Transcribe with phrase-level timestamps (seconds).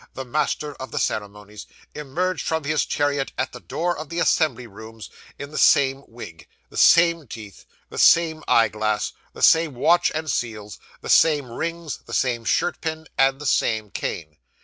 [0.15, 4.65] the Master of the Ceremonies, emerged from his chariot at the door of the Assembly
[4.65, 10.11] Rooms in the same wig, the same teeth, the same eye glass, the same watch
[10.15, 14.37] and seals, the same rings, the same shirt pin, and the same cane.